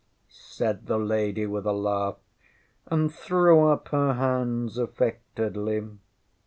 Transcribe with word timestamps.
ŌĆÖ 0.01 0.31
said 0.33 0.87
the 0.87 0.97
lady 0.97 1.45
with 1.45 1.63
a 1.63 1.71
laugh, 1.71 2.17
and 2.87 3.13
threw 3.13 3.67
up 3.67 3.89
her 3.89 4.13
hands 4.13 4.79
affectedly. 4.79 5.83